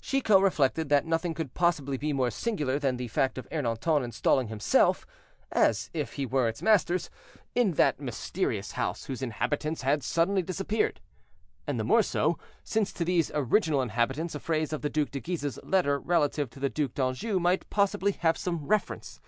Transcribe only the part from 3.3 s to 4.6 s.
of Ernanton installing